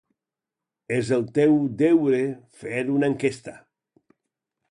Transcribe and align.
És 0.95 1.11
el 1.17 1.25
teu 1.35 1.53
deure 1.83 2.23
fer 2.63 2.81
una 2.97 3.13
enquesta. 3.13 3.57